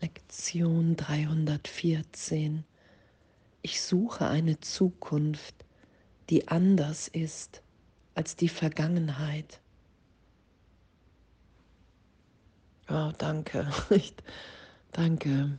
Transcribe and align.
Lektion 0.00 0.96
314. 0.96 2.64
Ich 3.60 3.82
suche 3.82 4.26
eine 4.26 4.58
Zukunft, 4.60 5.54
die 6.30 6.48
anders 6.48 7.08
ist 7.08 7.62
als 8.14 8.34
die 8.34 8.48
Vergangenheit. 8.48 9.60
Oh, 12.88 13.12
danke. 13.18 13.70
danke. 14.92 15.58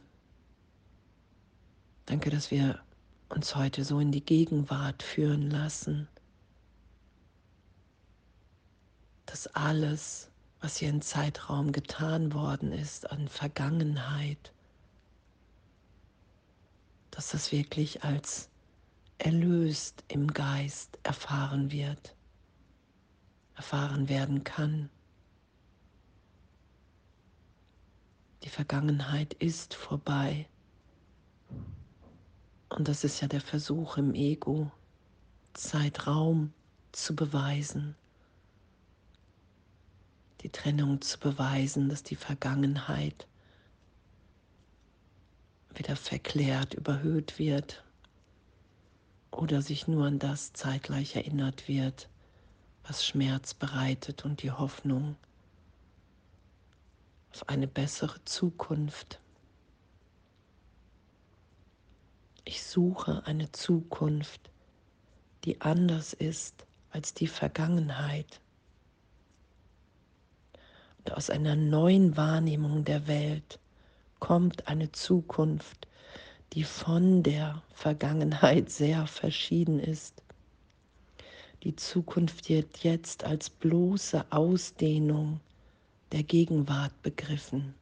Danke, 2.08 2.30
dass 2.32 2.50
wir 2.50 2.80
uns 3.30 3.56
heute 3.56 3.86
so 3.86 4.00
in 4.00 4.12
die 4.12 4.26
Gegenwart 4.26 5.04
führen 5.04 5.52
lassen. 5.52 6.08
Dass 9.28 9.48
alles, 9.48 10.31
was 10.62 10.78
hier 10.78 10.90
im 10.90 11.02
Zeitraum 11.02 11.72
getan 11.72 12.34
worden 12.34 12.72
ist 12.72 13.12
an 13.12 13.28
Vergangenheit, 13.28 14.54
dass 17.10 17.32
das 17.32 17.52
wirklich 17.52 18.04
als 18.04 18.50
erlöst 19.18 20.04
im 20.08 20.28
Geist 20.28 21.00
erfahren 21.04 21.72
wird, 21.72 22.16
erfahren 23.56 24.08
werden 24.08 24.44
kann. 24.44 24.90
Die 28.44 28.50
Vergangenheit 28.50 29.34
ist 29.34 29.74
vorbei. 29.74 30.48
Und 32.70 32.88
das 32.88 33.04
ist 33.04 33.20
ja 33.22 33.28
der 33.28 33.42
Versuch 33.42 33.98
im 33.98 34.14
Ego, 34.14 34.72
Zeitraum 35.54 36.54
zu 36.92 37.16
beweisen 37.16 37.96
die 40.42 40.50
Trennung 40.50 41.02
zu 41.02 41.20
beweisen, 41.20 41.90
dass 41.90 42.04
die 42.04 42.16
Vergangenheit 42.16 43.28
wieder 45.76 45.96
verklärt, 45.96 46.74
überhöht 46.74 47.40
wird 47.40 47.84
oder 49.30 49.62
sich 49.62 49.88
nur 49.88 50.06
an 50.06 50.20
das 50.20 50.54
zeitgleich 50.54 51.16
erinnert 51.16 51.68
wird, 51.68 52.10
was 52.84 53.06
Schmerz 53.06 53.54
bereitet 53.54 54.26
und 54.26 54.42
die 54.42 54.52
Hoffnung 54.52 55.16
auf 57.34 57.48
eine 57.48 57.68
bessere 57.68 58.24
Zukunft. 58.26 59.22
Ich 62.44 62.64
suche 62.64 63.26
eine 63.26 63.52
Zukunft, 63.52 64.50
die 65.46 65.62
anders 65.62 66.14
ist 66.14 66.66
als 66.90 67.14
die 67.14 67.28
Vergangenheit 67.28 68.42
aus 71.10 71.30
einer 71.32 71.56
neuen 71.56 72.16
Wahrnehmung 72.16 72.86
der 72.86 73.08
Welt 73.08 73.60
kommt 74.20 74.68
eine 74.68 74.92
Zukunft, 74.92 75.88
die 76.54 76.64
von 76.64 77.24
der 77.24 77.64
Vergangenheit 77.74 78.70
sehr 78.70 79.08
verschieden 79.08 79.80
ist. 79.80 80.22
Die 81.64 81.76
Zukunft 81.76 82.50
wird 82.50 82.84
jetzt 82.84 83.24
als 83.24 83.50
bloße 83.50 84.26
Ausdehnung 84.32 85.40
der 86.12 86.24
Gegenwart 86.24 87.02
begriffen. 87.02 87.74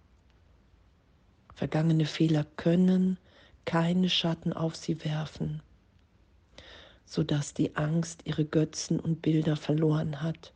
Vergangene 1.55 2.05
Fehler 2.05 2.45
können 2.55 3.17
keine 3.65 4.09
Schatten 4.09 4.53
auf 4.53 4.75
sie 4.75 5.03
werfen, 5.03 5.61
sodass 7.05 7.53
die 7.53 7.75
Angst 7.75 8.21
ihre 8.25 8.45
Götzen 8.45 8.99
und 8.99 9.21
Bilder 9.21 9.55
verloren 9.55 10.21
hat 10.21 10.53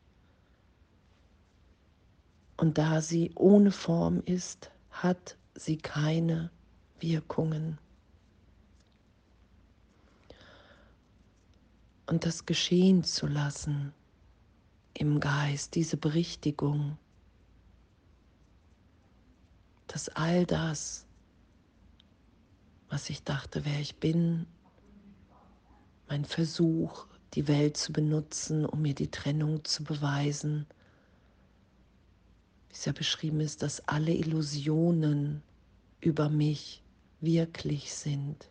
und 2.64 2.78
da 2.78 3.02
sie 3.02 3.30
ohne 3.36 3.72
Form 3.72 4.24
ist, 4.26 4.72
hat 4.90 5.36
sie 5.54 5.76
keine 5.76 6.50
Wirkungen. 7.02 7.78
Und 12.06 12.26
das 12.26 12.46
geschehen 12.46 13.04
zu 13.04 13.28
lassen 13.28 13.92
im 14.94 15.20
Geist, 15.20 15.76
diese 15.76 15.98
Berichtigung, 15.98 16.98
dass 19.88 20.08
all 20.08 20.46
das, 20.46 21.06
was 22.88 23.10
ich 23.10 23.26
dachte, 23.26 23.66
wer 23.66 23.82
ich 23.82 23.98
bin, 23.98 24.48
mein 26.08 26.24
Versuch, 26.24 27.08
die 27.34 27.50
Welt 27.50 27.76
zu 27.76 27.92
benutzen, 27.92 28.66
um 28.66 28.84
mir 28.84 28.96
die 28.96 29.12
Trennung 29.12 29.66
zu 29.66 29.84
beweisen, 29.84 30.66
wie 32.74 32.76
es 32.76 32.86
ja 32.86 32.92
beschrieben 32.92 33.40
ist, 33.40 33.62
dass 33.62 33.88
alle 33.88 34.12
Illusionen 34.12 35.44
über 36.02 36.28
mich 36.28 36.84
wirklich 37.22 37.94
sind. 37.94 38.50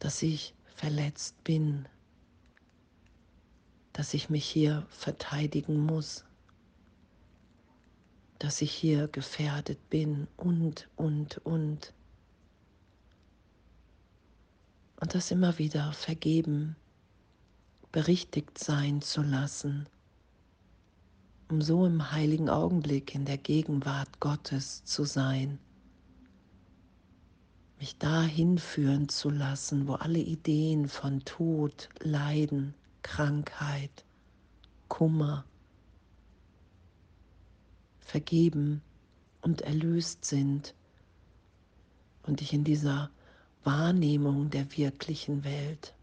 Dass 0.00 0.22
ich 0.22 0.54
verletzt 0.74 1.44
bin, 1.44 1.86
dass 3.92 4.12
ich 4.12 4.28
mich 4.28 4.44
hier 4.44 4.84
verteidigen 4.88 5.78
muss, 5.78 6.24
dass 8.40 8.60
ich 8.60 8.72
hier 8.72 9.06
gefährdet 9.06 9.88
bin 9.88 10.26
und, 10.36 10.88
und, 10.96 11.38
und. 11.46 11.94
Und 15.00 15.14
das 15.14 15.30
immer 15.30 15.58
wieder 15.58 15.92
vergeben 15.92 16.74
berichtigt 17.94 18.58
sein 18.58 19.02
zu 19.02 19.22
lassen, 19.22 19.86
um 21.48 21.62
so 21.62 21.86
im 21.86 22.10
heiligen 22.10 22.50
Augenblick 22.50 23.14
in 23.14 23.24
der 23.24 23.38
Gegenwart 23.38 24.18
Gottes 24.18 24.82
zu 24.82 25.04
sein, 25.04 25.60
mich 27.78 27.96
dahin 27.96 28.58
führen 28.58 29.08
zu 29.08 29.30
lassen, 29.30 29.86
wo 29.86 29.92
alle 29.92 30.18
Ideen 30.18 30.88
von 30.88 31.24
Tod, 31.24 31.88
Leiden, 32.00 32.74
Krankheit, 33.02 34.04
Kummer 34.88 35.44
vergeben 38.00 38.82
und 39.40 39.60
erlöst 39.60 40.24
sind 40.24 40.74
und 42.24 42.42
ich 42.42 42.52
in 42.54 42.64
dieser 42.64 43.08
Wahrnehmung 43.62 44.50
der 44.50 44.76
wirklichen 44.76 45.44
Welt 45.44 45.93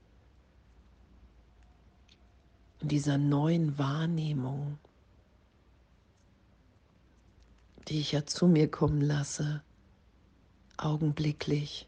in 2.81 2.87
dieser 2.87 3.17
neuen 3.17 3.77
Wahrnehmung, 3.77 4.77
die 7.87 7.99
ich 7.99 8.11
ja 8.11 8.25
zu 8.25 8.47
mir 8.47 8.69
kommen 8.69 9.01
lasse, 9.01 9.61
augenblicklich, 10.77 11.87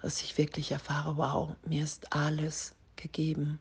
dass 0.00 0.22
ich 0.22 0.38
wirklich 0.38 0.72
erfahre, 0.72 1.16
wow, 1.16 1.54
mir 1.66 1.84
ist 1.84 2.12
alles 2.12 2.74
gegeben. 2.96 3.58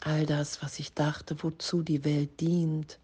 All 0.00 0.26
das, 0.26 0.62
was 0.62 0.78
ich 0.78 0.94
dachte, 0.94 1.42
wozu 1.42 1.82
die 1.82 2.04
Welt 2.04 2.40
dient, 2.40 3.00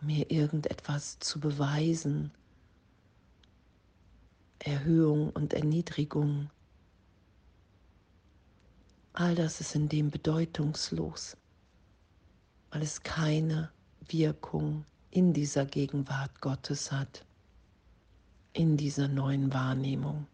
um 0.00 0.08
mir 0.08 0.30
irgendetwas 0.30 1.18
zu 1.20 1.38
beweisen, 1.38 2.32
Erhöhung 4.58 5.30
und 5.30 5.54
Erniedrigung, 5.54 6.50
All 9.20 9.34
das 9.34 9.60
ist 9.60 9.74
in 9.74 9.88
dem 9.88 10.12
bedeutungslos, 10.12 11.36
weil 12.70 12.82
es 12.82 13.02
keine 13.02 13.68
Wirkung 14.06 14.84
in 15.10 15.32
dieser 15.32 15.66
Gegenwart 15.66 16.40
Gottes 16.40 16.92
hat, 16.92 17.24
in 18.52 18.76
dieser 18.76 19.08
neuen 19.08 19.52
Wahrnehmung. 19.52 20.28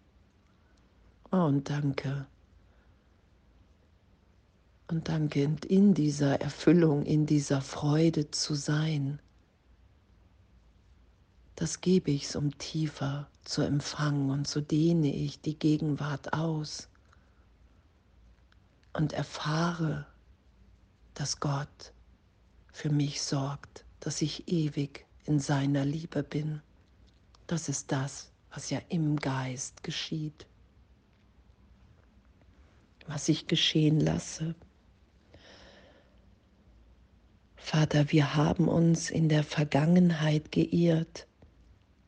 Oh, 1.32 1.46
und 1.46 1.70
danke. 1.70 2.26
Und 4.88 5.08
danke, 5.08 5.56
in 5.66 5.94
dieser 5.94 6.42
Erfüllung, 6.42 7.06
in 7.06 7.24
dieser 7.24 7.62
Freude 7.62 8.30
zu 8.32 8.54
sein. 8.54 9.18
Das 11.56 11.80
gebe 11.80 12.10
ich, 12.10 12.36
um 12.36 12.58
tiefer 12.58 13.30
zu 13.44 13.62
empfangen 13.62 14.28
und 14.28 14.46
so 14.46 14.60
dehne 14.60 15.10
ich 15.10 15.40
die 15.40 15.58
Gegenwart 15.58 16.34
aus 16.34 16.90
und 18.94 19.12
erfahre, 19.12 20.06
dass 21.14 21.40
Gott 21.40 21.92
für 22.72 22.90
mich 22.90 23.22
sorgt, 23.22 23.84
dass 24.00 24.22
ich 24.22 24.48
ewig 24.48 25.06
in 25.24 25.38
seiner 25.38 25.84
Liebe 25.84 26.22
bin. 26.22 26.62
Das 27.46 27.68
ist 27.68 27.92
das, 27.92 28.30
was 28.50 28.70
ja 28.70 28.80
im 28.88 29.16
Geist 29.16 29.82
geschieht, 29.82 30.46
was 33.06 33.28
ich 33.28 33.46
geschehen 33.46 34.00
lasse. 34.00 34.54
Vater, 37.56 38.12
wir 38.12 38.34
haben 38.34 38.68
uns 38.68 39.10
in 39.10 39.28
der 39.28 39.42
Vergangenheit 39.42 40.52
geirrt 40.52 41.26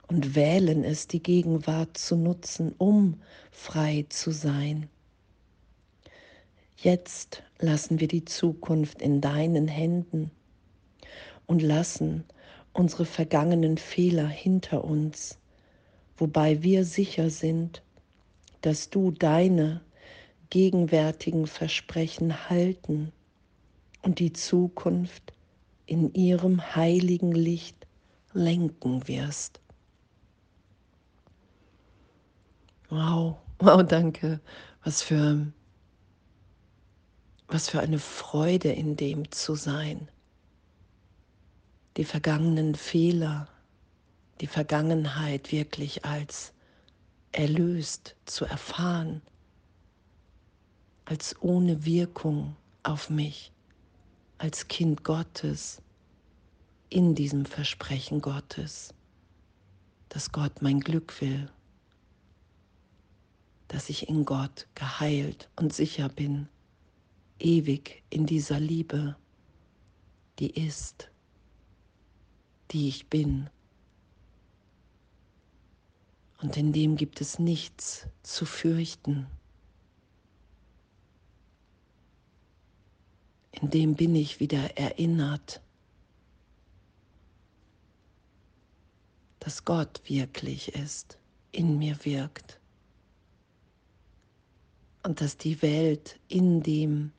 und 0.07 0.35
wählen 0.35 0.85
es, 0.85 1.09
die 1.09 1.23
Gegenwart 1.23 1.97
zu 1.97 2.17
nutzen, 2.17 2.75
um 2.79 3.21
frei 3.51 4.07
zu 4.09 4.31
sein. 4.31 4.89
Jetzt 6.77 7.43
lassen 7.59 8.01
wir 8.01 8.09
die 8.09 8.25
Zukunft 8.25 9.01
in 9.01 9.21
deinen 9.21 9.67
Händen 9.67 10.31
und 11.47 11.63
lassen 11.63 12.25
unsere 12.73 13.07
vergangenen 13.07 13.79
Fehler 13.79 14.29
hinter 14.29 14.85
uns, 14.85 15.39
wobei 16.19 16.63
wir 16.63 16.85
sicher 16.85 17.31
sind, 17.31 17.83
dass 18.61 18.91
du 18.91 19.11
deine 19.11 19.81
gegenwärtigen 20.51 21.47
Versprechen 21.47 22.51
halten 22.51 23.13
und 24.03 24.19
die 24.19 24.33
Zukunft 24.33 25.33
in 25.87 26.13
ihrem 26.15 26.75
heiligen 26.75 27.33
Licht 27.33 27.87
lenken 28.33 29.09
wirst. 29.09 29.61
Wow, 32.89 33.39
wow, 33.59 33.83
danke. 33.83 34.41
Was 34.85 35.03
für, 35.03 35.53
was 37.49 37.69
für 37.69 37.81
eine 37.81 37.99
Freude 37.99 38.73
in 38.73 38.97
dem 38.97 39.31
zu 39.31 39.55
sein. 39.55 40.09
Die 41.97 42.05
vergangenen 42.05 42.75
Fehler, 42.75 43.49
die 44.41 44.47
Vergangenheit 44.47 45.53
wirklich 45.53 46.05
als 46.05 46.53
erlöst 47.33 48.17
zu 48.25 48.45
erfahren, 48.45 49.23
als 51.05 51.41
ohne 51.41 51.85
Wirkung 51.85 52.57
auf 52.83 53.11
mich, 53.11 53.53
als 54.39 54.69
Kind 54.69 55.05
Gottes, 55.05 55.81
in 56.89 57.15
diesem 57.15 57.47
Versprechen 57.47 58.21
Gottes, 58.21 58.95
dass 60.09 60.33
Gott 60.33 60.63
mein 60.63 60.81
Glück 60.81 61.21
will, 61.21 61.51
dass 63.69 63.89
ich 63.89 64.09
in 64.09 64.25
Gott 64.25 64.67
geheilt 64.75 65.49
und 65.57 65.73
sicher 65.73 66.09
bin, 66.09 66.49
ewig 67.39 68.03
in 68.11 68.27
dieser 68.27 68.61
Liebe, 68.61 69.17
die 70.39 70.51
ist, 70.51 71.11
die 72.71 72.89
ich 72.89 73.09
bin 73.09 73.49
und 76.43 76.57
in 76.57 76.73
dem 76.73 76.97
gibt 76.97 77.21
es 77.21 77.39
nichts 77.39 78.07
zu 78.23 78.45
fürchten. 78.45 79.27
In 83.53 83.71
dem 83.71 83.95
bin 83.95 84.15
ich 84.15 84.39
wieder 84.39 84.77
erinnert, 84.77 85.63
dass 89.39 89.65
Gott 89.65 90.03
wirklich 90.05 90.75
ist, 90.75 91.19
in 91.53 91.79
mir 91.79 92.05
wirkt 92.05 92.61
und 95.03 95.21
dass 95.21 95.39
die 95.39 95.63
Welt 95.63 96.21
in 96.29 96.63
dem 96.63 97.13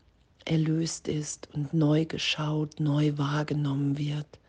erlöst 0.47 1.07
ist 1.07 1.49
und 1.53 1.73
neu 1.73 2.05
geschaut, 2.05 2.79
neu 2.79 3.17
wahrgenommen 3.17 3.97
wird. 3.97 4.39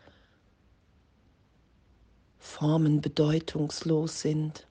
Formen 2.37 3.01
bedeutungslos 3.01 4.21
sind. 4.21 4.67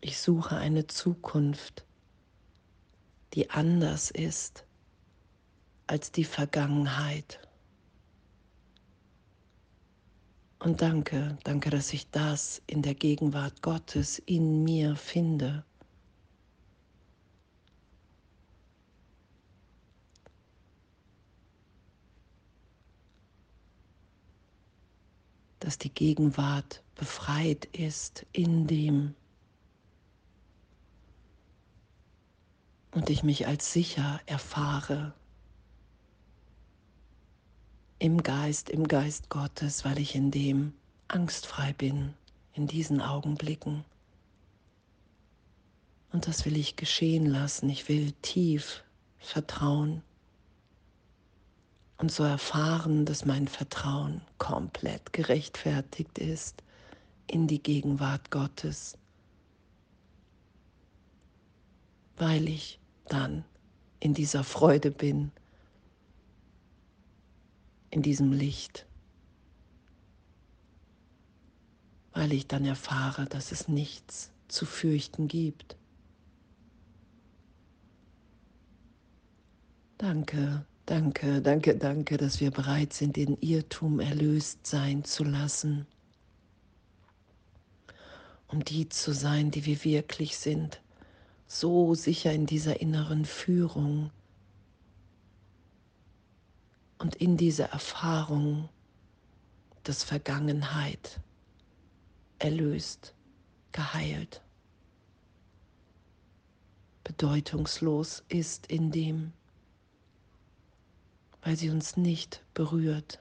Ich 0.00 0.18
suche 0.18 0.56
eine 0.56 0.86
Zukunft, 0.86 1.84
die 3.34 3.50
anders 3.50 4.10
ist 4.10 4.64
als 5.86 6.10
die 6.10 6.24
Vergangenheit. 6.24 7.38
Und 10.58 10.80
danke, 10.80 11.36
danke, 11.44 11.70
dass 11.70 11.92
ich 11.92 12.10
das 12.10 12.62
in 12.66 12.82
der 12.82 12.94
Gegenwart 12.94 13.62
Gottes 13.62 14.18
in 14.20 14.64
mir 14.64 14.96
finde. 14.96 15.64
Dass 25.62 25.78
die 25.78 25.94
Gegenwart 25.94 26.82
befreit 26.96 27.66
ist 27.66 28.26
in 28.32 28.66
dem 28.66 29.14
und 32.90 33.08
ich 33.10 33.22
mich 33.22 33.46
als 33.46 33.72
sicher 33.72 34.20
erfahre 34.26 35.14
im 38.00 38.24
Geist, 38.24 38.70
im 38.70 38.88
Geist 38.88 39.30
Gottes, 39.30 39.84
weil 39.84 40.00
ich 40.00 40.16
in 40.16 40.32
dem 40.32 40.72
angstfrei 41.06 41.72
bin, 41.72 42.14
in 42.54 42.66
diesen 42.66 43.00
Augenblicken. 43.00 43.84
Und 46.10 46.26
das 46.26 46.44
will 46.44 46.56
ich 46.56 46.74
geschehen 46.74 47.26
lassen. 47.26 47.70
Ich 47.70 47.88
will 47.88 48.12
tief 48.20 48.82
vertrauen 49.18 50.02
und 51.98 52.10
so 52.10 52.24
erfahren, 52.24 53.04
dass 53.04 53.24
mein 53.24 53.48
Vertrauen 53.48 54.22
komplett 54.38 55.12
gerechtfertigt 55.12 56.18
ist 56.18 56.62
in 57.26 57.46
die 57.46 57.62
Gegenwart 57.62 58.30
Gottes, 58.30 58.98
weil 62.16 62.48
ich 62.48 62.80
dann 63.08 63.44
in 64.00 64.14
dieser 64.14 64.42
Freude 64.42 64.90
bin, 64.90 65.30
in 67.90 68.02
diesem 68.02 68.32
Licht, 68.32 68.86
weil 72.12 72.32
ich 72.32 72.46
dann 72.46 72.64
erfahre, 72.64 73.26
dass 73.26 73.52
es 73.52 73.68
nichts 73.68 74.32
zu 74.48 74.66
fürchten 74.66 75.28
gibt. 75.28 75.76
Danke, 79.98 80.66
Danke, 80.86 81.40
danke, 81.40 81.76
danke, 81.76 82.16
dass 82.16 82.40
wir 82.40 82.50
bereit 82.50 82.92
sind, 82.92 83.14
den 83.16 83.36
Irrtum 83.40 84.00
erlöst 84.00 84.66
sein 84.66 85.04
zu 85.04 85.22
lassen, 85.22 85.86
um 88.48 88.64
die 88.64 88.88
zu 88.88 89.12
sein, 89.14 89.52
die 89.52 89.64
wir 89.64 89.84
wirklich 89.84 90.36
sind, 90.36 90.82
so 91.46 91.94
sicher 91.94 92.32
in 92.32 92.46
dieser 92.46 92.80
inneren 92.80 93.24
Führung. 93.24 94.10
Und 96.98 97.14
in 97.16 97.36
dieser 97.36 97.66
Erfahrung, 97.66 98.68
dass 99.84 100.02
Vergangenheit 100.02 101.20
erlöst, 102.38 103.14
geheilt, 103.70 104.42
bedeutungslos 107.04 108.24
ist 108.28 108.66
in 108.66 108.90
dem, 108.90 109.32
weil 111.42 111.56
sie 111.56 111.70
uns 111.70 111.96
nicht 111.96 112.42
berührt, 112.54 113.18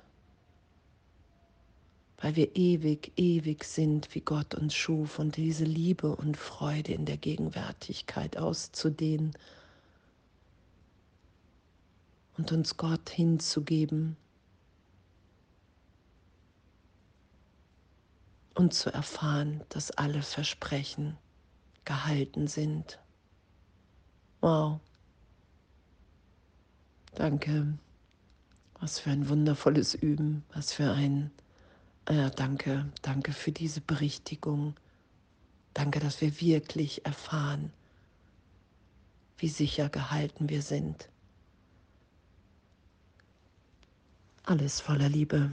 weil 2.18 2.36
wir 2.36 2.56
ewig, 2.56 3.12
ewig 3.18 3.64
sind, 3.64 4.14
wie 4.14 4.22
Gott 4.22 4.54
uns 4.54 4.76
schuf 4.76 5.18
und 5.18 5.38
diese 5.38 5.66
Liebe 5.66 6.16
und 6.16 6.38
Freude 6.38 6.94
in 6.94 7.06
der 7.06 7.18
Gegenwärtigkeit 7.18 8.38
auszudehnen 8.38 9.34
und 12.38 12.52
uns 12.52 12.78
Gott 12.78 13.10
hinzugeben 13.10 14.16
und 18.54 18.74
zu 18.74 18.94
erfahren, 18.94 19.64
dass 19.70 19.90
alle 19.92 20.22
Versprechen 20.22 21.18
gehalten 21.86 22.48
sind. 22.48 23.00
Wow. 24.42 24.80
Danke. 27.16 27.78
Was 28.82 28.98
für 28.98 29.12
ein 29.12 29.30
wundervolles 29.30 29.94
Üben, 29.94 30.44
was 30.54 30.74
für 30.74 30.92
ein, 30.92 31.30
äh, 32.06 32.32
danke, 32.32 32.92
danke 33.04 33.32
für 33.32 33.52
diese 33.52 33.80
Berichtigung. 33.80 34.76
Danke, 35.76 36.00
dass 36.00 36.20
wir 36.20 36.42
wirklich 36.42 37.06
erfahren, 37.06 37.72
wie 39.38 39.50
sicher 39.50 39.88
gehalten 39.88 40.50
wir 40.50 40.64
sind. 40.64 41.10
Alles 44.44 44.82
voller 44.82 45.10
Liebe. 45.10 45.52